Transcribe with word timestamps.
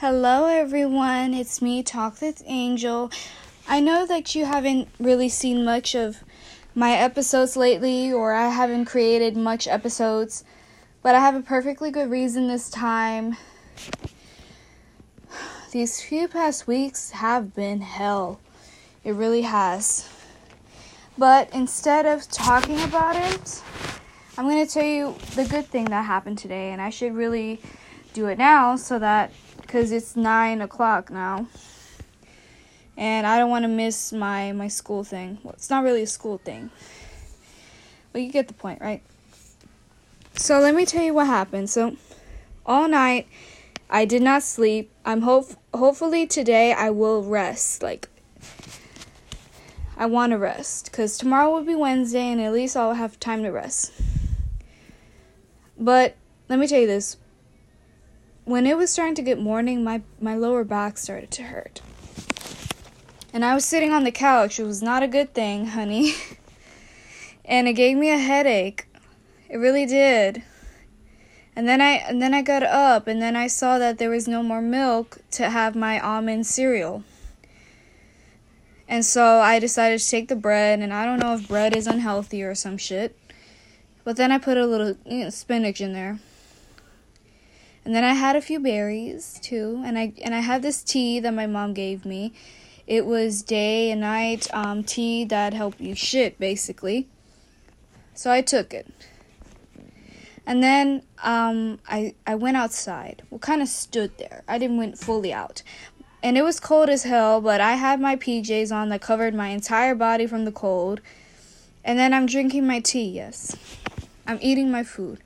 Hello, 0.00 0.44
everyone. 0.44 1.32
It's 1.32 1.62
me, 1.62 1.82
Talk 1.82 2.20
with 2.20 2.42
Angel. 2.44 3.10
I 3.66 3.80
know 3.80 4.04
that 4.04 4.34
you 4.34 4.44
haven't 4.44 4.88
really 5.00 5.30
seen 5.30 5.64
much 5.64 5.94
of 5.94 6.22
my 6.74 6.92
episodes 6.92 7.56
lately, 7.56 8.12
or 8.12 8.34
I 8.34 8.50
haven't 8.50 8.84
created 8.84 9.38
much 9.38 9.66
episodes, 9.66 10.44
but 11.02 11.14
I 11.14 11.20
have 11.20 11.34
a 11.34 11.40
perfectly 11.40 11.90
good 11.90 12.10
reason 12.10 12.46
this 12.46 12.68
time. 12.68 13.38
These 15.72 16.02
few 16.02 16.28
past 16.28 16.66
weeks 16.66 17.12
have 17.12 17.54
been 17.54 17.80
hell. 17.80 18.38
It 19.02 19.12
really 19.12 19.42
has. 19.42 20.06
But 21.16 21.48
instead 21.54 22.04
of 22.04 22.28
talking 22.28 22.82
about 22.82 23.16
it, 23.16 23.62
I'm 24.36 24.46
going 24.46 24.62
to 24.62 24.70
tell 24.70 24.84
you 24.84 25.14
the 25.36 25.46
good 25.46 25.64
thing 25.64 25.86
that 25.86 26.04
happened 26.04 26.36
today, 26.36 26.70
and 26.72 26.82
I 26.82 26.90
should 26.90 27.14
really 27.14 27.62
do 28.12 28.26
it 28.26 28.36
now 28.36 28.76
so 28.76 28.98
that 28.98 29.32
because 29.76 29.92
it's 29.92 30.16
nine 30.16 30.62
o'clock 30.62 31.10
now, 31.10 31.46
and 32.96 33.26
I 33.26 33.38
don't 33.38 33.50
want 33.50 33.64
to 33.64 33.68
miss 33.68 34.10
my 34.10 34.52
my 34.52 34.68
school 34.68 35.04
thing. 35.04 35.36
Well, 35.42 35.52
it's 35.52 35.68
not 35.68 35.84
really 35.84 36.00
a 36.00 36.06
school 36.06 36.38
thing, 36.38 36.70
but 38.10 38.22
you 38.22 38.32
get 38.32 38.48
the 38.48 38.54
point, 38.54 38.80
right? 38.80 39.02
So 40.32 40.60
let 40.60 40.74
me 40.74 40.86
tell 40.86 41.04
you 41.04 41.12
what 41.12 41.26
happened. 41.26 41.68
So 41.68 41.96
all 42.64 42.88
night 42.88 43.28
I 43.90 44.06
did 44.06 44.22
not 44.22 44.42
sleep. 44.42 44.90
I'm 45.04 45.20
hope 45.20 45.50
hopefully 45.74 46.26
today 46.26 46.72
I 46.72 46.88
will 46.88 47.22
rest. 47.22 47.82
Like 47.82 48.08
I 49.94 50.06
want 50.06 50.30
to 50.30 50.38
rest 50.38 50.86
because 50.86 51.18
tomorrow 51.18 51.52
will 51.52 51.64
be 51.64 51.74
Wednesday 51.74 52.30
and 52.32 52.40
at 52.40 52.54
least 52.54 52.78
I'll 52.78 52.94
have 52.94 53.20
time 53.20 53.42
to 53.42 53.50
rest. 53.50 53.92
But 55.78 56.16
let 56.48 56.58
me 56.58 56.66
tell 56.66 56.80
you 56.80 56.86
this. 56.86 57.18
When 58.46 58.64
it 58.64 58.76
was 58.76 58.92
starting 58.92 59.16
to 59.16 59.22
get 59.22 59.40
morning, 59.40 59.82
my, 59.82 60.02
my 60.20 60.36
lower 60.36 60.62
back 60.62 60.98
started 60.98 61.32
to 61.32 61.42
hurt. 61.42 61.80
And 63.32 63.44
I 63.44 63.54
was 63.54 63.64
sitting 63.64 63.90
on 63.90 64.04
the 64.04 64.12
couch. 64.12 64.60
It 64.60 64.64
was 64.64 64.80
not 64.80 65.02
a 65.02 65.08
good 65.08 65.34
thing, 65.34 65.66
honey. 65.66 66.14
and 67.44 67.66
it 67.66 67.72
gave 67.72 67.96
me 67.96 68.08
a 68.12 68.18
headache. 68.18 68.86
It 69.50 69.56
really 69.56 69.84
did. 69.84 70.44
And 71.56 71.66
then 71.66 71.80
I 71.80 71.94
and 71.94 72.22
then 72.22 72.34
I 72.34 72.42
got 72.42 72.62
up 72.62 73.08
and 73.08 73.20
then 73.20 73.34
I 73.34 73.48
saw 73.48 73.78
that 73.78 73.98
there 73.98 74.10
was 74.10 74.28
no 74.28 74.44
more 74.44 74.62
milk 74.62 75.18
to 75.32 75.50
have 75.50 75.74
my 75.74 75.98
almond 75.98 76.46
cereal. 76.46 77.02
And 78.86 79.04
so 79.04 79.40
I 79.40 79.58
decided 79.58 79.98
to 79.98 80.08
take 80.08 80.28
the 80.28 80.36
bread 80.36 80.78
and 80.78 80.94
I 80.94 81.04
don't 81.04 81.18
know 81.18 81.34
if 81.34 81.48
bread 81.48 81.74
is 81.74 81.88
unhealthy 81.88 82.44
or 82.44 82.54
some 82.54 82.78
shit. 82.78 83.18
But 84.04 84.16
then 84.16 84.30
I 84.30 84.38
put 84.38 84.56
a 84.56 84.66
little 84.66 84.96
you 85.04 85.24
know, 85.24 85.30
spinach 85.30 85.80
in 85.80 85.94
there. 85.94 86.20
And 87.86 87.94
then 87.94 88.02
I 88.02 88.14
had 88.14 88.34
a 88.34 88.40
few 88.40 88.58
berries 88.58 89.38
too, 89.40 89.80
and 89.86 89.96
I 89.96 90.12
and 90.24 90.34
I 90.34 90.40
had 90.40 90.60
this 90.60 90.82
tea 90.82 91.20
that 91.20 91.32
my 91.32 91.46
mom 91.46 91.72
gave 91.72 92.04
me. 92.04 92.32
It 92.84 93.06
was 93.06 93.42
day 93.42 93.92
and 93.92 94.00
night 94.00 94.52
um, 94.52 94.82
tea 94.82 95.24
that 95.26 95.54
helped 95.54 95.80
you 95.80 95.94
shit 95.94 96.36
basically. 96.40 97.06
So 98.12 98.32
I 98.32 98.42
took 98.42 98.74
it. 98.74 98.92
And 100.44 100.64
then 100.64 101.04
um, 101.22 101.78
I 101.88 102.16
I 102.26 102.34
went 102.34 102.56
outside. 102.56 103.22
Well, 103.30 103.38
kind 103.38 103.62
of 103.62 103.68
stood 103.68 104.18
there. 104.18 104.42
I 104.48 104.58
didn't 104.58 104.78
went 104.78 104.98
fully 104.98 105.32
out. 105.32 105.62
And 106.24 106.36
it 106.36 106.42
was 106.42 106.58
cold 106.58 106.88
as 106.88 107.04
hell, 107.04 107.40
but 107.40 107.60
I 107.60 107.74
had 107.74 108.00
my 108.00 108.16
PJs 108.16 108.74
on 108.74 108.88
that 108.88 109.00
covered 109.00 109.32
my 109.32 109.50
entire 109.50 109.94
body 109.94 110.26
from 110.26 110.44
the 110.44 110.50
cold. 110.50 111.00
And 111.84 112.00
then 112.00 112.12
I'm 112.12 112.26
drinking 112.26 112.66
my 112.66 112.80
tea, 112.80 113.08
yes. 113.08 113.54
I'm 114.26 114.40
eating 114.42 114.72
my 114.72 114.82
food. 114.82 115.22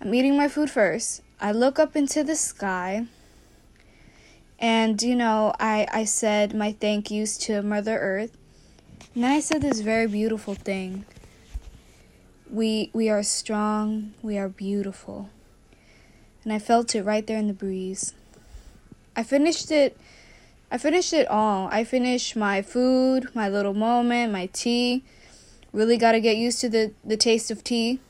I'm 0.00 0.12
eating 0.12 0.36
my 0.36 0.48
food 0.48 0.70
first. 0.70 1.22
I 1.40 1.52
look 1.52 1.78
up 1.78 1.94
into 1.94 2.24
the 2.24 2.34
sky. 2.34 3.06
And, 4.58 5.00
you 5.00 5.14
know, 5.14 5.52
I, 5.60 5.86
I 5.92 6.04
said 6.04 6.54
my 6.54 6.72
thank 6.72 7.10
yous 7.10 7.38
to 7.38 7.62
Mother 7.62 7.96
Earth. 7.98 8.36
And 9.14 9.24
then 9.24 9.32
I 9.32 9.40
said 9.40 9.62
this 9.62 9.80
very 9.80 10.06
beautiful 10.06 10.54
thing. 10.54 11.04
We 12.50 12.90
we 12.92 13.08
are 13.10 13.22
strong, 13.22 14.14
we 14.22 14.38
are 14.38 14.48
beautiful. 14.48 15.28
And 16.44 16.52
I 16.52 16.58
felt 16.58 16.94
it 16.94 17.02
right 17.02 17.26
there 17.26 17.36
in 17.36 17.46
the 17.46 17.52
breeze. 17.52 18.14
I 19.14 19.22
finished 19.22 19.70
it 19.70 19.96
I 20.70 20.78
finished 20.78 21.12
it 21.12 21.28
all. 21.28 21.68
I 21.72 21.84
finished 21.84 22.36
my 22.36 22.62
food, 22.62 23.34
my 23.34 23.48
little 23.48 23.74
moment, 23.74 24.32
my 24.32 24.46
tea. 24.52 25.02
Really 25.72 25.96
got 25.96 26.12
to 26.12 26.20
get 26.20 26.36
used 26.36 26.60
to 26.60 26.68
the 26.68 26.92
the 27.04 27.16
taste 27.16 27.50
of 27.50 27.64
tea. 27.64 28.00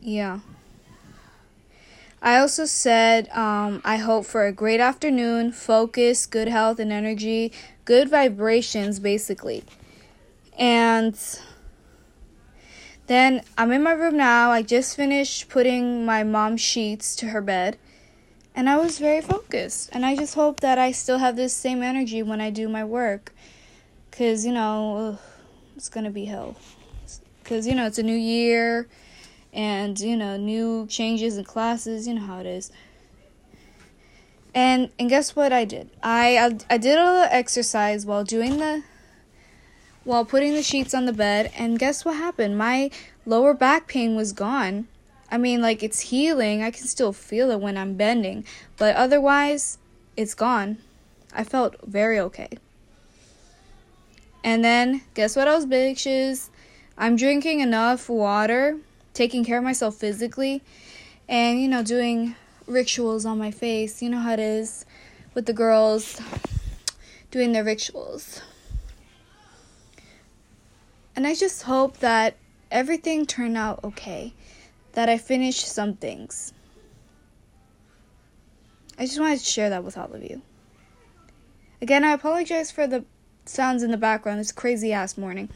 Yeah. 0.00 0.40
I 2.22 2.38
also 2.38 2.66
said 2.66 3.28
um, 3.30 3.82
I 3.84 3.96
hope 3.96 4.24
for 4.24 4.46
a 4.46 4.52
great 4.52 4.78
afternoon, 4.78 5.50
focus, 5.50 6.24
good 6.24 6.46
health 6.46 6.78
and 6.78 6.92
energy, 6.92 7.52
good 7.84 8.08
vibrations, 8.08 9.00
basically. 9.00 9.64
And 10.56 11.18
then 13.08 13.42
I'm 13.58 13.72
in 13.72 13.82
my 13.82 13.90
room 13.90 14.16
now. 14.16 14.52
I 14.52 14.62
just 14.62 14.94
finished 14.94 15.48
putting 15.48 16.06
my 16.06 16.22
mom's 16.22 16.60
sheets 16.60 17.16
to 17.16 17.26
her 17.26 17.40
bed. 17.40 17.76
And 18.54 18.70
I 18.70 18.76
was 18.76 19.00
very 19.00 19.20
focused. 19.20 19.90
And 19.92 20.06
I 20.06 20.14
just 20.14 20.36
hope 20.36 20.60
that 20.60 20.78
I 20.78 20.92
still 20.92 21.18
have 21.18 21.34
this 21.34 21.54
same 21.54 21.82
energy 21.82 22.22
when 22.22 22.40
I 22.40 22.50
do 22.50 22.68
my 22.68 22.84
work. 22.84 23.34
Because, 24.10 24.46
you 24.46 24.52
know, 24.52 24.96
ugh, 24.96 25.18
it's 25.74 25.88
going 25.88 26.04
to 26.04 26.10
be 26.10 26.26
hell. 26.26 26.54
Because, 27.42 27.66
you 27.66 27.74
know, 27.74 27.86
it's 27.86 27.98
a 27.98 28.04
new 28.04 28.14
year 28.14 28.86
and 29.52 30.00
you 30.00 30.16
know 30.16 30.36
new 30.36 30.86
changes 30.86 31.36
in 31.36 31.44
classes 31.44 32.08
you 32.08 32.14
know 32.14 32.22
how 32.22 32.38
it 32.38 32.46
is. 32.46 32.70
And 34.54 34.90
and 34.98 35.08
guess 35.08 35.36
what 35.36 35.52
i 35.52 35.64
did? 35.64 35.90
I 36.02 36.38
i, 36.38 36.74
I 36.74 36.78
did 36.78 36.98
a 36.98 37.04
little 37.04 37.28
exercise 37.30 38.06
while 38.06 38.24
doing 38.24 38.58
the 38.58 38.82
while 40.04 40.24
putting 40.24 40.54
the 40.54 40.62
sheets 40.62 40.94
on 40.94 41.06
the 41.06 41.12
bed 41.12 41.52
and 41.56 41.78
guess 41.78 42.04
what 42.04 42.16
happened? 42.16 42.58
My 42.58 42.90
lower 43.24 43.54
back 43.54 43.86
pain 43.86 44.16
was 44.16 44.32
gone. 44.32 44.88
I 45.30 45.38
mean 45.38 45.60
like 45.62 45.82
it's 45.82 46.00
healing. 46.00 46.62
I 46.62 46.70
can 46.70 46.86
still 46.86 47.12
feel 47.12 47.50
it 47.50 47.60
when 47.60 47.76
i'm 47.76 47.94
bending 47.94 48.44
but 48.78 48.96
otherwise 48.96 49.78
it's 50.16 50.34
gone. 50.34 50.78
I 51.34 51.44
felt 51.44 51.76
very 51.86 52.18
okay. 52.18 52.48
And 54.44 54.64
then 54.64 55.02
guess 55.14 55.36
what 55.36 55.48
else 55.48 55.64
bitches? 55.64 56.50
I'm 56.98 57.16
drinking 57.16 57.60
enough 57.60 58.08
water 58.08 58.78
taking 59.14 59.44
care 59.44 59.58
of 59.58 59.64
myself 59.64 59.94
physically 59.96 60.62
and 61.28 61.60
you 61.60 61.68
know 61.68 61.82
doing 61.82 62.34
rituals 62.66 63.24
on 63.24 63.38
my 63.38 63.50
face. 63.50 64.02
You 64.02 64.10
know 64.10 64.20
how 64.20 64.32
it 64.32 64.40
is 64.40 64.84
with 65.34 65.46
the 65.46 65.52
girls 65.52 66.20
doing 67.30 67.52
their 67.52 67.64
rituals. 67.64 68.42
And 71.14 71.26
i 71.26 71.34
just 71.34 71.62
hope 71.64 71.98
that 71.98 72.36
everything 72.70 73.26
turned 73.26 73.56
out 73.56 73.80
okay 73.84 74.32
that 74.92 75.08
i 75.08 75.18
finished 75.18 75.66
some 75.66 75.94
things. 75.94 76.52
I 78.98 79.06
just 79.06 79.18
wanted 79.18 79.38
to 79.40 79.44
share 79.44 79.70
that 79.70 79.84
with 79.84 79.96
all 79.98 80.12
of 80.12 80.22
you. 80.22 80.42
Again 81.80 82.04
i 82.04 82.12
apologize 82.12 82.70
for 82.70 82.86
the 82.86 83.04
sounds 83.44 83.82
in 83.82 83.90
the 83.90 83.96
background. 83.96 84.40
It's 84.40 84.52
crazy 84.52 84.92
ass 84.92 85.18
morning 85.18 85.50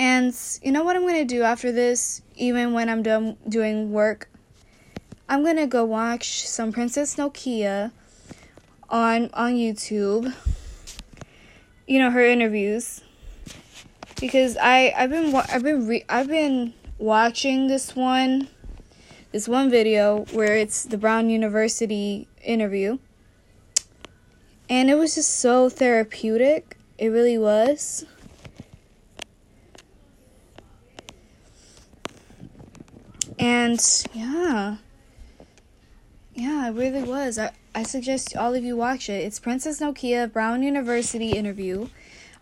and 0.00 0.34
you 0.62 0.72
know 0.72 0.82
what 0.82 0.96
I'm 0.96 1.02
to 1.16 1.26
do 1.26 1.42
after 1.42 1.70
this, 1.70 2.22
even 2.34 2.72
when 2.72 2.88
I'm 2.88 3.02
done 3.02 3.36
doing 3.46 3.92
work? 3.92 4.30
I'm 5.28 5.44
to 5.56 5.66
go 5.66 5.84
watch 5.84 6.48
some 6.48 6.72
Princess 6.72 7.16
Nokia 7.16 7.92
on 8.88 9.28
on 9.34 9.52
YouTube. 9.52 10.34
You 11.86 11.98
know, 11.98 12.10
her 12.10 12.24
interviews. 12.24 13.02
Because 14.18 14.56
I 14.56 14.94
I've 14.96 15.10
been 15.10 15.34
I've 15.34 15.62
been 15.62 15.86
re- 15.86 16.06
I've 16.08 16.28
been 16.28 16.72
watching 16.96 17.66
this 17.66 17.94
one 17.94 18.48
this 19.32 19.46
one 19.46 19.68
video 19.68 20.24
where 20.32 20.56
it's 20.56 20.82
the 20.82 20.96
Brown 20.96 21.28
University 21.28 22.26
interview. 22.42 22.96
And 24.70 24.88
it 24.88 24.94
was 24.94 25.14
just 25.16 25.36
so 25.36 25.68
therapeutic. 25.68 26.78
It 26.96 27.08
really 27.08 27.36
was. 27.36 28.06
And 33.40 33.80
yeah. 34.12 34.76
Yeah, 36.34 36.68
it 36.68 36.72
really 36.72 37.02
was. 37.02 37.38
I, 37.38 37.52
I 37.74 37.84
suggest 37.84 38.36
all 38.36 38.54
of 38.54 38.62
you 38.62 38.76
watch 38.76 39.08
it. 39.08 39.24
It's 39.24 39.40
Princess 39.40 39.80
Nokia 39.80 40.30
Brown 40.30 40.62
University 40.62 41.30
interview. 41.30 41.88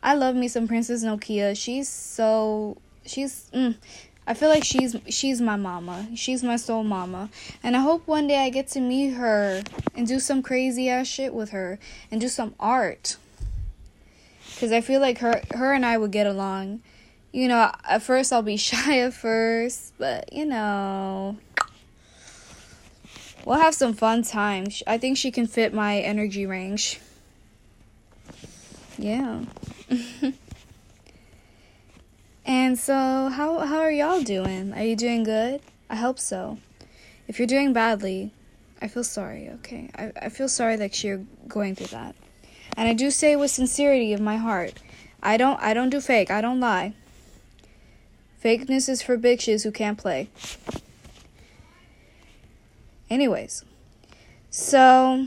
I 0.02 0.14
love 0.14 0.34
me 0.34 0.48
some 0.48 0.66
Princess 0.66 1.04
Nokia. 1.04 1.56
She's 1.56 1.88
so 1.88 2.78
she's 3.06 3.48
mm, 3.54 3.76
I 4.26 4.34
feel 4.34 4.48
like 4.48 4.64
she's 4.64 4.96
she's 5.08 5.40
my 5.40 5.54
mama. 5.54 6.08
She's 6.16 6.42
my 6.42 6.56
soul 6.56 6.82
mama. 6.82 7.30
And 7.62 7.76
I 7.76 7.80
hope 7.80 8.08
one 8.08 8.26
day 8.26 8.38
I 8.44 8.50
get 8.50 8.66
to 8.68 8.80
meet 8.80 9.10
her 9.10 9.62
and 9.94 10.04
do 10.04 10.18
some 10.18 10.42
crazy 10.42 10.88
ass 10.88 11.06
shit 11.06 11.32
with 11.32 11.50
her 11.50 11.78
and 12.10 12.20
do 12.20 12.26
some 12.26 12.56
art. 12.58 13.18
Cuz 14.58 14.72
I 14.72 14.80
feel 14.80 15.00
like 15.00 15.18
her 15.18 15.42
her 15.54 15.72
and 15.72 15.86
I 15.86 15.96
would 15.96 16.10
get 16.10 16.26
along 16.26 16.80
you 17.32 17.48
know, 17.48 17.70
at 17.88 18.02
first 18.02 18.32
I'll 18.32 18.42
be 18.42 18.56
shy 18.68 19.00
at 19.00 19.14
first, 19.14 19.94
but 19.98 20.32
you 20.32 20.46
know, 20.46 21.36
we'll 23.44 23.58
have 23.58 23.74
some 23.74 23.94
fun 23.94 24.22
times. 24.22 24.82
I 24.86 24.98
think 24.98 25.16
she 25.16 25.30
can 25.30 25.46
fit 25.46 25.72
my 25.74 25.98
energy 25.98 26.46
range. 26.46 27.00
Yeah. 28.96 29.44
and 32.44 32.78
so, 32.78 32.94
how 32.94 33.58
how 33.60 33.78
are 33.78 33.92
y'all 33.92 34.22
doing? 34.22 34.72
Are 34.72 34.82
you 34.82 34.96
doing 34.96 35.22
good? 35.22 35.60
I 35.88 35.96
hope 35.96 36.18
so. 36.18 36.58
If 37.28 37.38
you're 37.38 37.46
doing 37.46 37.72
badly, 37.72 38.32
I 38.80 38.88
feel 38.88 39.04
sorry, 39.04 39.50
okay? 39.54 39.90
I, 39.94 40.12
I 40.22 40.28
feel 40.30 40.48
sorry 40.48 40.76
that 40.76 41.04
you're 41.04 41.24
going 41.46 41.74
through 41.74 41.88
that. 41.88 42.14
And 42.76 42.88
I 42.88 42.94
do 42.94 43.10
say 43.10 43.36
with 43.36 43.50
sincerity 43.50 44.12
of 44.12 44.20
my 44.20 44.36
heart. 44.36 44.74
I 45.22 45.36
don't 45.36 45.60
I 45.60 45.74
don't 45.74 45.90
do 45.90 46.00
fake. 46.00 46.30
I 46.30 46.40
don't 46.40 46.60
lie. 46.60 46.94
Fakeness 48.42 48.88
is 48.88 49.02
for 49.02 49.18
bitches 49.18 49.64
who 49.64 49.72
can't 49.72 49.98
play. 49.98 50.28
Anyways, 53.10 53.64
so 54.50 55.26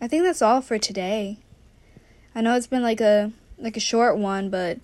I 0.00 0.08
think 0.08 0.24
that's 0.24 0.42
all 0.42 0.60
for 0.60 0.78
today. 0.78 1.38
I 2.34 2.40
know 2.40 2.54
it's 2.54 2.66
been 2.66 2.82
like 2.82 3.00
a 3.00 3.32
like 3.58 3.76
a 3.76 3.80
short 3.80 4.18
one, 4.18 4.50
but 4.50 4.78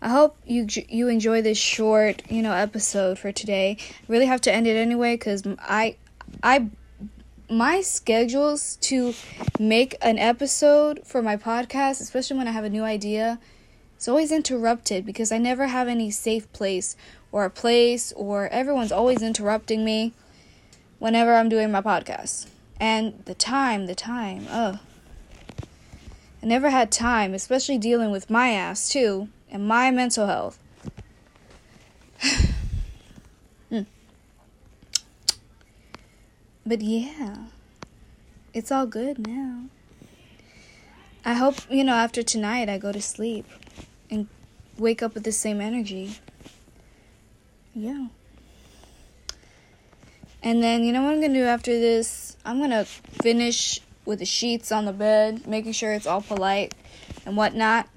I 0.00 0.08
hope 0.08 0.36
you 0.46 0.66
you 0.88 1.08
enjoy 1.08 1.42
this 1.42 1.58
short, 1.58 2.22
you 2.30 2.42
know, 2.42 2.52
episode 2.52 3.18
for 3.18 3.30
today. 3.30 3.76
Really 4.08 4.26
have 4.26 4.40
to 4.42 4.52
end 4.52 4.66
it 4.66 4.76
anyway 4.76 5.16
cuz 5.16 5.42
I 5.60 5.96
I 6.42 6.70
my 7.48 7.82
schedules 7.82 8.76
to 8.76 9.14
make 9.60 9.94
an 10.00 10.18
episode 10.18 11.02
for 11.04 11.22
my 11.22 11.36
podcast, 11.36 12.00
especially 12.00 12.38
when 12.38 12.48
I 12.48 12.50
have 12.52 12.64
a 12.64 12.70
new 12.70 12.82
idea, 12.82 13.38
it's 14.02 14.08
always 14.08 14.32
interrupted 14.32 15.06
because 15.06 15.30
I 15.30 15.38
never 15.38 15.68
have 15.68 15.86
any 15.86 16.10
safe 16.10 16.52
place 16.52 16.96
or 17.30 17.44
a 17.44 17.50
place 17.50 18.12
or 18.16 18.48
everyone's 18.48 18.90
always 18.90 19.22
interrupting 19.22 19.84
me 19.84 20.12
whenever 20.98 21.36
I'm 21.36 21.48
doing 21.48 21.70
my 21.70 21.82
podcast. 21.82 22.48
And 22.80 23.22
the 23.26 23.34
time, 23.34 23.86
the 23.86 23.94
time, 23.94 24.48
ugh. 24.50 24.80
I 26.42 26.46
never 26.46 26.70
had 26.70 26.90
time, 26.90 27.32
especially 27.32 27.78
dealing 27.78 28.10
with 28.10 28.28
my 28.28 28.48
ass 28.48 28.88
too 28.88 29.28
and 29.48 29.68
my 29.68 29.92
mental 29.92 30.26
health. 30.26 30.58
hmm. 33.68 33.82
But 36.66 36.80
yeah, 36.80 37.36
it's 38.52 38.72
all 38.72 38.86
good 38.86 39.28
now. 39.28 39.66
I 41.24 41.34
hope, 41.34 41.54
you 41.70 41.84
know, 41.84 41.94
after 41.94 42.24
tonight 42.24 42.68
I 42.68 42.78
go 42.78 42.90
to 42.90 43.00
sleep 43.00 43.46
and 44.12 44.28
wake 44.78 45.02
up 45.02 45.14
with 45.14 45.24
the 45.24 45.32
same 45.32 45.60
energy. 45.60 46.18
Yeah. 47.74 48.06
And 50.42 50.62
then, 50.62 50.84
you 50.84 50.92
know 50.92 51.02
what 51.02 51.14
I'm 51.14 51.20
gonna 51.20 51.34
do 51.34 51.44
after 51.44 51.72
this? 51.72 52.36
I'm 52.44 52.60
gonna 52.60 52.84
finish 52.84 53.80
with 54.04 54.18
the 54.18 54.26
sheets 54.26 54.70
on 54.70 54.84
the 54.84 54.92
bed, 54.92 55.46
making 55.46 55.72
sure 55.72 55.94
it's 55.94 56.06
all 56.06 56.20
polite 56.20 56.74
and 57.24 57.36
whatnot. 57.36 57.88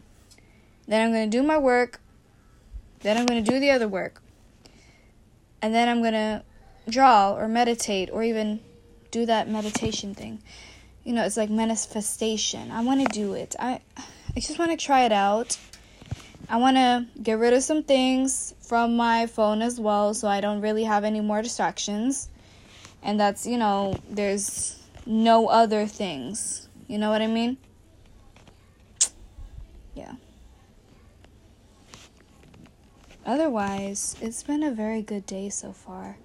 Then 0.88 1.06
I'm 1.06 1.12
gonna 1.12 1.28
do 1.28 1.44
my 1.44 1.58
work. 1.58 2.00
Then 3.02 3.18
I'm 3.18 3.26
gonna 3.26 3.42
do 3.42 3.60
the 3.60 3.72
other 3.72 3.88
work. 3.88 4.22
And 5.62 5.74
then 5.74 5.90
I'm 5.90 6.02
gonna 6.02 6.44
draw 6.88 7.34
or 7.34 7.48
meditate 7.48 8.10
or 8.12 8.24
even 8.24 8.62
do 9.12 9.26
that 9.26 9.50
meditation 9.50 10.14
thing. 10.14 10.42
You 11.04 11.14
know, 11.14 11.26
it's 11.26 11.38
like 11.38 11.50
manifestation. 11.50 12.72
I 12.72 12.82
wanna 12.82 13.06
do 13.06 13.34
it. 13.34 13.56
I 13.60 13.82
I 13.98 14.40
just 14.40 14.60
wanna 14.60 14.78
try 14.78 15.06
it 15.06 15.12
out 15.12 15.58
I 16.48 16.58
want 16.58 16.78
to 16.78 17.06
get 17.22 17.40
rid 17.40 17.54
of 17.54 17.64
some 17.64 17.84
things 17.84 18.54
from 18.62 18.96
my 18.96 19.26
phone 19.26 19.62
as 19.62 19.80
well 19.80 20.14
so 20.14 20.28
I 20.28 20.42
don't 20.42 20.62
really 20.62 20.84
have 20.84 21.04
any 21.04 21.22
more 21.22 21.42
distractions. 21.42 22.30
And 23.02 23.20
that's, 23.20 23.46
you 23.48 23.58
know, 23.58 23.96
there's 24.10 24.80
no 25.06 25.48
other 25.48 25.86
things. 25.88 26.68
You 26.88 26.98
know 26.98 27.10
what 27.10 27.22
I 27.22 27.28
mean? 27.28 27.58
Yeah. 29.96 30.14
Otherwise, 33.26 34.16
it's 34.22 34.44
been 34.44 34.62
a 34.62 34.72
very 34.72 35.02
good 35.02 35.26
day 35.26 35.50
so 35.50 35.72
far. 35.72 36.18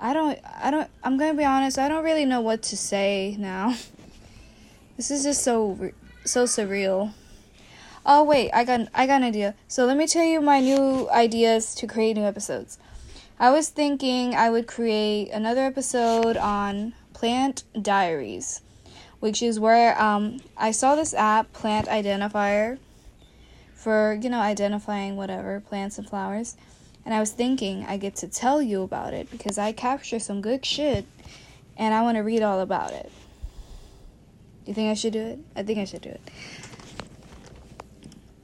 I 0.00 0.14
don't 0.14 0.38
I 0.44 0.70
don't 0.70 0.88
I'm 1.02 1.18
going 1.18 1.32
to 1.32 1.36
be 1.36 1.44
honest, 1.44 1.78
I 1.78 1.88
don't 1.88 2.04
really 2.04 2.24
know 2.24 2.40
what 2.40 2.62
to 2.64 2.76
say 2.76 3.36
now. 3.38 3.74
This 4.96 5.12
is 5.12 5.22
just 5.22 5.44
so 5.44 5.92
so 6.24 6.44
surreal. 6.44 7.12
Oh 8.06 8.24
wait, 8.24 8.50
I 8.52 8.64
got 8.64 8.88
I 8.94 9.06
got 9.06 9.16
an 9.16 9.24
idea. 9.24 9.54
So 9.66 9.84
let 9.84 9.96
me 9.96 10.06
tell 10.06 10.24
you 10.24 10.40
my 10.40 10.60
new 10.60 11.08
ideas 11.10 11.74
to 11.76 11.86
create 11.86 12.16
new 12.16 12.24
episodes. 12.24 12.78
I 13.40 13.50
was 13.50 13.68
thinking 13.68 14.34
I 14.34 14.50
would 14.50 14.66
create 14.66 15.30
another 15.30 15.62
episode 15.62 16.36
on 16.36 16.94
plant 17.12 17.64
diaries, 17.80 18.60
which 19.20 19.42
is 19.42 19.60
where 19.60 20.00
um, 20.00 20.38
I 20.56 20.72
saw 20.72 20.94
this 20.94 21.14
app, 21.14 21.52
Plant 21.52 21.86
Identifier, 21.86 22.78
for 23.74 24.18
you 24.20 24.30
know 24.30 24.40
identifying 24.40 25.16
whatever 25.16 25.60
plants 25.60 25.98
and 25.98 26.08
flowers. 26.08 26.56
And 27.04 27.14
I 27.14 27.20
was 27.20 27.30
thinking 27.30 27.86
I 27.86 27.96
get 27.96 28.16
to 28.16 28.28
tell 28.28 28.60
you 28.60 28.82
about 28.82 29.14
it 29.14 29.30
because 29.30 29.56
I 29.56 29.72
capture 29.72 30.18
some 30.18 30.40
good 30.40 30.64
shit, 30.64 31.06
and 31.76 31.94
I 31.94 32.02
want 32.02 32.16
to 32.16 32.22
read 32.22 32.42
all 32.42 32.60
about 32.60 32.92
it. 32.92 33.10
You 34.66 34.74
think 34.74 34.90
I 34.90 34.94
should 34.94 35.14
do 35.14 35.22
it? 35.22 35.38
I 35.56 35.62
think 35.62 35.78
I 35.78 35.84
should 35.84 36.02
do 36.02 36.10
it. 36.10 36.20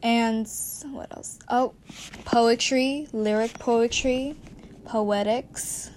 And 0.05 0.47
what 0.91 1.11
else? 1.17 1.39
Oh, 1.49 1.73
poetry, 2.27 3.09
lyric 3.15 3.59
poetry, 3.59 4.37
poetics. 4.85 5.91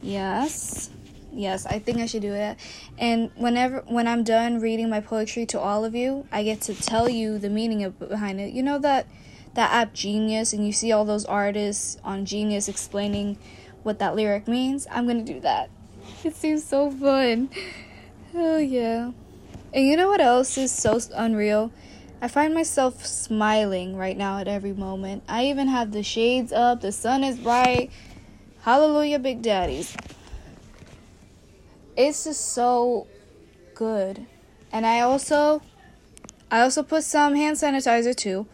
Yes. 0.00 0.90
Yes, 1.32 1.66
I 1.66 1.80
think 1.80 1.98
I 1.98 2.06
should 2.06 2.22
do 2.22 2.34
it. 2.34 2.56
And 2.98 3.32
whenever 3.34 3.80
when 3.88 4.06
I'm 4.06 4.22
done 4.22 4.60
reading 4.60 4.88
my 4.88 5.00
poetry 5.00 5.44
to 5.46 5.60
all 5.60 5.84
of 5.84 5.94
you, 5.94 6.26
I 6.30 6.44
get 6.44 6.60
to 6.62 6.74
tell 6.74 7.08
you 7.08 7.38
the 7.38 7.50
meaning 7.50 7.82
of 7.82 7.98
behind 7.98 8.40
it. 8.40 8.52
You 8.52 8.62
know 8.62 8.78
that 8.78 9.08
that 9.54 9.72
app 9.72 9.92
Genius 9.92 10.52
and 10.52 10.64
you 10.64 10.72
see 10.72 10.92
all 10.92 11.04
those 11.04 11.24
artists 11.24 11.98
on 12.04 12.24
Genius 12.24 12.68
explaining 12.68 13.38
what 13.82 13.98
that 13.98 14.14
lyric 14.14 14.46
means? 14.46 14.86
I'm 14.88 15.06
going 15.06 15.24
to 15.24 15.32
do 15.32 15.40
that. 15.40 15.68
It 16.24 16.36
seems 16.36 16.64
so 16.64 16.90
fun. 16.90 17.50
Oh 18.34 18.58
yeah. 18.58 19.10
And 19.72 19.86
you 19.86 19.96
know 19.96 20.08
what 20.08 20.20
else 20.20 20.56
is 20.56 20.70
so 20.70 21.00
unreal? 21.14 21.72
I 22.22 22.28
find 22.28 22.52
myself 22.52 23.06
smiling 23.06 23.96
right 23.96 24.16
now 24.16 24.38
at 24.38 24.48
every 24.48 24.74
moment. 24.74 25.22
I 25.26 25.46
even 25.46 25.68
have 25.68 25.92
the 25.92 26.02
shades 26.02 26.52
up, 26.52 26.82
the 26.82 26.92
sun 26.92 27.24
is 27.24 27.38
bright. 27.38 27.90
Hallelujah, 28.60 29.18
Big 29.18 29.40
Daddies. 29.40 29.96
It's 31.96 32.24
just 32.24 32.52
so 32.52 33.06
good. 33.74 34.26
And 34.70 34.84
I 34.84 35.00
also 35.00 35.62
I 36.50 36.60
also 36.60 36.82
put 36.82 37.04
some 37.04 37.34
hand 37.34 37.56
sanitizer 37.56 38.14
too. 38.14 38.46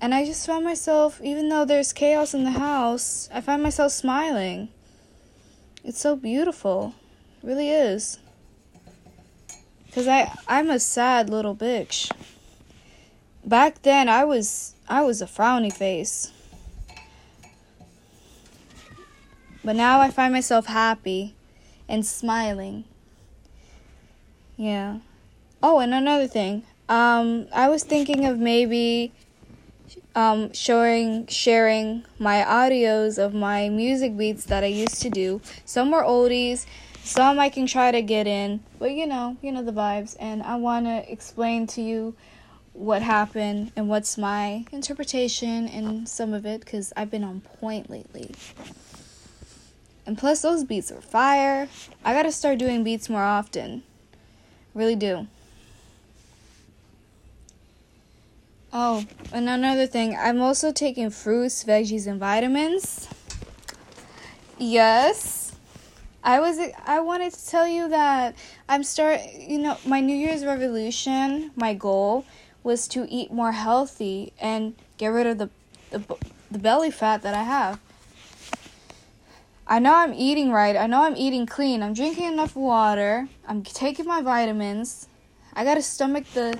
And 0.00 0.14
I 0.14 0.24
just 0.24 0.46
found 0.46 0.64
myself 0.64 1.20
even 1.22 1.48
though 1.48 1.64
there's 1.64 1.92
chaos 1.92 2.34
in 2.34 2.44
the 2.44 2.52
house, 2.52 3.28
I 3.34 3.40
find 3.40 3.64
myself 3.64 3.90
smiling. 3.90 4.68
It's 5.82 5.98
so 5.98 6.14
beautiful. 6.14 6.94
It 7.42 7.46
really 7.48 7.70
is. 7.70 8.20
Cuz 9.92 10.06
I 10.06 10.32
I'm 10.46 10.70
a 10.70 10.78
sad 10.78 11.28
little 11.28 11.56
bitch 11.56 12.12
back 13.50 13.82
then 13.82 14.08
I 14.08 14.24
was 14.24 14.76
I 14.88 15.02
was 15.02 15.20
a 15.20 15.26
frowny 15.26 15.72
face. 15.72 16.32
But 19.62 19.76
now 19.76 20.00
I 20.00 20.10
find 20.10 20.32
myself 20.32 20.66
happy 20.66 21.34
and 21.86 22.06
smiling. 22.06 22.84
Yeah. 24.56 25.00
Oh, 25.62 25.80
and 25.80 25.92
another 25.92 26.28
thing. 26.28 26.62
Um 26.88 27.48
I 27.52 27.68
was 27.68 27.82
thinking 27.82 28.24
of 28.24 28.38
maybe 28.38 29.12
um 30.14 30.52
showing 30.52 31.26
sharing 31.26 32.04
my 32.20 32.42
audios 32.42 33.18
of 33.18 33.34
my 33.34 33.68
music 33.68 34.16
beats 34.16 34.44
that 34.44 34.62
I 34.62 34.68
used 34.68 35.02
to 35.02 35.10
do. 35.10 35.40
Some 35.64 35.90
were 35.90 36.04
oldies, 36.04 36.66
some 37.02 37.40
I 37.40 37.48
can 37.48 37.66
try 37.66 37.90
to 37.90 38.00
get 38.00 38.28
in, 38.28 38.62
but 38.78 38.92
you 38.92 39.08
know, 39.08 39.36
you 39.42 39.50
know 39.50 39.64
the 39.64 39.72
vibes 39.72 40.16
and 40.20 40.40
I 40.44 40.54
want 40.54 40.86
to 40.86 41.10
explain 41.10 41.66
to 41.74 41.82
you 41.82 42.14
what 42.80 43.02
happened 43.02 43.70
and 43.76 43.88
what's 43.88 44.16
my 44.16 44.64
interpretation 44.72 45.68
and 45.68 46.08
some 46.08 46.32
of 46.32 46.46
it 46.46 46.60
because 46.60 46.92
I've 46.96 47.10
been 47.10 47.24
on 47.24 47.42
point 47.42 47.90
lately. 47.90 48.30
And 50.06 50.16
plus, 50.16 50.40
those 50.40 50.64
beats 50.64 50.90
are 50.90 51.02
fire. 51.02 51.68
I 52.04 52.14
gotta 52.14 52.32
start 52.32 52.58
doing 52.58 52.82
beats 52.82 53.10
more 53.10 53.22
often. 53.22 53.82
Really 54.74 54.96
do. 54.96 55.26
Oh, 58.72 59.04
and 59.32 59.48
another 59.48 59.86
thing, 59.86 60.16
I'm 60.16 60.40
also 60.40 60.72
taking 60.72 61.10
fruits, 61.10 61.62
veggies, 61.64 62.06
and 62.06 62.18
vitamins. 62.18 63.08
Yes. 64.58 65.54
I 66.22 66.40
was 66.40 66.58
I 66.86 67.00
wanted 67.00 67.32
to 67.32 67.46
tell 67.46 67.66
you 67.66 67.88
that 67.88 68.36
I'm 68.68 68.84
start 68.84 69.20
you 69.34 69.58
know 69.58 69.78
my 69.86 70.00
New 70.00 70.16
Year's 70.16 70.44
revolution, 70.44 71.50
my 71.56 71.74
goal 71.74 72.26
was 72.62 72.86
to 72.88 73.06
eat 73.08 73.32
more 73.32 73.52
healthy 73.52 74.32
and 74.40 74.74
get 74.98 75.08
rid 75.08 75.26
of 75.26 75.38
the, 75.38 75.50
the, 75.90 76.16
the 76.50 76.58
belly 76.58 76.90
fat 76.90 77.22
that 77.22 77.34
I 77.34 77.42
have. 77.42 77.80
I 79.66 79.78
know 79.78 79.94
I'm 79.94 80.12
eating 80.12 80.50
right. 80.50 80.76
I 80.76 80.86
know 80.86 81.04
I'm 81.04 81.16
eating 81.16 81.46
clean. 81.46 81.82
I'm 81.82 81.94
drinking 81.94 82.32
enough 82.32 82.56
water. 82.56 83.28
I'm 83.46 83.62
taking 83.62 84.04
my 84.04 84.20
vitamins. 84.20 85.06
I 85.54 85.64
gotta 85.64 85.82
stomach 85.82 86.24
the 86.34 86.58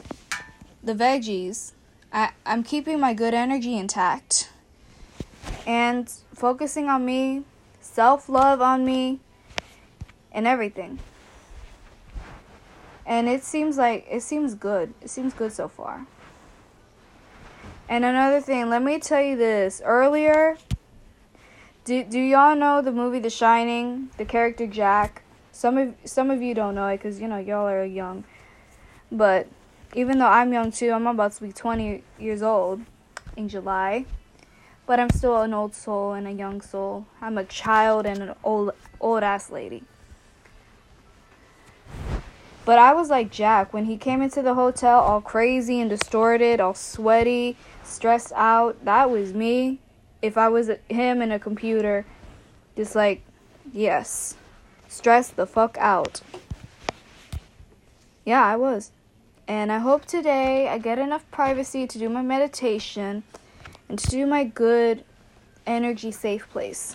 the 0.82 0.94
veggies. 0.94 1.72
I, 2.12 2.30
I'm 2.46 2.62
keeping 2.62 2.98
my 2.98 3.14
good 3.14 3.34
energy 3.34 3.76
intact. 3.76 4.50
And 5.66 6.10
focusing 6.34 6.88
on 6.88 7.04
me, 7.04 7.42
self 7.80 8.28
love 8.28 8.60
on 8.60 8.84
me, 8.84 9.20
and 10.32 10.46
everything. 10.46 10.98
And 13.10 13.28
it 13.28 13.42
seems 13.42 13.76
like 13.76 14.06
it 14.08 14.22
seems 14.22 14.54
good. 14.54 14.94
It 15.00 15.10
seems 15.10 15.34
good 15.34 15.52
so 15.52 15.66
far. 15.66 16.06
And 17.88 18.04
another 18.04 18.40
thing, 18.40 18.70
let 18.70 18.84
me 18.84 19.00
tell 19.00 19.20
you 19.20 19.36
this. 19.36 19.82
Earlier, 19.84 20.56
do 21.84 22.04
do 22.04 22.20
y'all 22.20 22.54
know 22.54 22.80
the 22.80 22.92
movie 22.92 23.18
The 23.18 23.28
Shining? 23.28 24.10
The 24.16 24.24
character 24.24 24.68
Jack. 24.68 25.24
Some 25.50 25.76
of 25.76 25.94
some 26.04 26.30
of 26.30 26.40
you 26.40 26.54
don't 26.54 26.76
know 26.76 26.86
it 26.86 26.98
because 26.98 27.20
you 27.20 27.26
know 27.26 27.38
y'all 27.38 27.66
are 27.66 27.84
young. 27.84 28.22
But 29.10 29.48
even 29.96 30.20
though 30.20 30.28
I'm 30.28 30.52
young 30.52 30.70
too, 30.70 30.92
I'm 30.92 31.08
about 31.08 31.32
to 31.32 31.42
be 31.42 31.52
20 31.52 32.04
years 32.20 32.42
old 32.42 32.82
in 33.36 33.48
July. 33.48 34.04
But 34.86 35.00
I'm 35.00 35.10
still 35.10 35.42
an 35.42 35.52
old 35.52 35.74
soul 35.74 36.12
and 36.12 36.28
a 36.28 36.32
young 36.32 36.60
soul. 36.60 37.06
I'm 37.20 37.38
a 37.38 37.44
child 37.44 38.06
and 38.06 38.22
an 38.22 38.34
old 38.44 38.70
old 39.00 39.24
ass 39.24 39.50
lady. 39.50 39.82
But 42.70 42.78
I 42.78 42.92
was 42.92 43.10
like 43.10 43.32
Jack 43.32 43.72
when 43.72 43.86
he 43.86 43.96
came 43.96 44.22
into 44.22 44.42
the 44.42 44.54
hotel 44.54 45.00
all 45.00 45.20
crazy 45.20 45.80
and 45.80 45.90
distorted, 45.90 46.60
all 46.60 46.74
sweaty, 46.74 47.56
stressed 47.82 48.32
out. 48.36 48.84
That 48.84 49.10
was 49.10 49.34
me 49.34 49.80
if 50.22 50.38
I 50.38 50.48
was 50.48 50.70
him 50.88 51.20
in 51.20 51.32
a 51.32 51.40
computer, 51.40 52.06
just 52.76 52.94
like, 52.94 53.22
yes, 53.72 54.36
stress 54.86 55.30
the 55.30 55.46
fuck 55.46 55.78
out. 55.80 56.20
Yeah, 58.24 58.44
I 58.44 58.54
was. 58.54 58.92
And 59.48 59.72
I 59.72 59.78
hope 59.78 60.04
today 60.04 60.68
I 60.68 60.78
get 60.78 61.00
enough 61.00 61.28
privacy 61.32 61.88
to 61.88 61.98
do 61.98 62.08
my 62.08 62.22
meditation 62.22 63.24
and 63.88 63.98
to 63.98 64.06
do 64.06 64.26
my 64.26 64.44
good 64.44 65.02
energy 65.66 66.12
safe 66.12 66.48
place. 66.50 66.94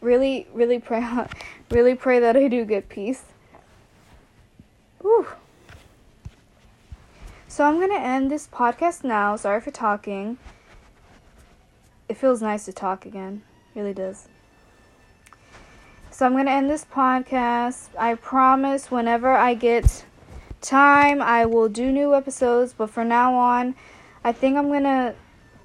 Really, 0.00 0.46
really 0.54 0.78
pray, 0.78 1.06
really 1.70 1.94
pray 1.94 2.18
that 2.18 2.34
I 2.34 2.48
do 2.48 2.64
get 2.64 2.88
peace. 2.88 3.24
Whew. 5.02 5.26
So 7.48 7.64
I'm 7.64 7.78
gonna 7.78 8.00
end 8.00 8.30
this 8.30 8.48
podcast 8.48 9.04
now. 9.04 9.36
Sorry 9.36 9.60
for 9.60 9.70
talking 9.70 10.38
it 12.12 12.18
feels 12.18 12.42
nice 12.42 12.66
to 12.66 12.72
talk 12.74 13.06
again. 13.06 13.40
It 13.74 13.80
really 13.80 13.94
does. 13.94 14.28
So 16.10 16.26
I'm 16.26 16.32
going 16.32 16.44
to 16.44 16.52
end 16.52 16.68
this 16.68 16.84
podcast. 16.84 17.88
I 17.98 18.16
promise 18.16 18.90
whenever 18.90 19.32
I 19.32 19.54
get 19.54 20.04
time, 20.60 21.22
I 21.22 21.46
will 21.46 21.70
do 21.70 21.90
new 21.90 22.14
episodes, 22.14 22.74
but 22.76 22.90
for 22.90 23.02
now 23.02 23.34
on, 23.34 23.74
I 24.22 24.32
think 24.32 24.58
I'm 24.58 24.68
going 24.68 24.82
to 24.82 25.14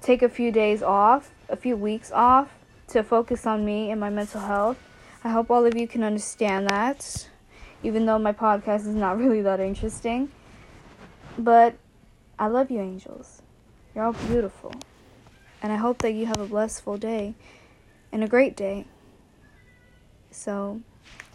take 0.00 0.22
a 0.22 0.28
few 0.30 0.50
days 0.50 0.82
off, 0.82 1.34
a 1.50 1.56
few 1.56 1.76
weeks 1.76 2.10
off 2.12 2.48
to 2.88 3.02
focus 3.02 3.46
on 3.46 3.66
me 3.66 3.90
and 3.90 4.00
my 4.00 4.08
mental 4.08 4.40
health. 4.40 4.78
I 5.22 5.28
hope 5.28 5.50
all 5.50 5.66
of 5.66 5.76
you 5.76 5.86
can 5.86 6.02
understand 6.02 6.66
that, 6.70 7.28
even 7.82 8.06
though 8.06 8.18
my 8.18 8.32
podcast 8.32 8.80
is 8.80 8.94
not 8.94 9.18
really 9.22 9.42
that 9.42 9.60
interesting. 9.60 10.30
But 11.38 11.76
I 12.38 12.46
love 12.48 12.70
you, 12.70 12.80
angels. 12.80 13.42
You're 13.94 14.04
all 14.04 14.12
beautiful. 14.12 14.72
And 15.62 15.72
I 15.72 15.76
hope 15.76 15.98
that 15.98 16.12
you 16.12 16.26
have 16.26 16.40
a 16.40 16.46
blissful 16.46 16.96
day 16.96 17.34
and 18.12 18.22
a 18.22 18.28
great 18.28 18.56
day. 18.56 18.86
So, 20.30 20.80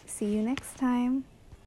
see 0.06 0.26
you 0.26 0.42
next 0.42 0.76
time. 0.76 1.24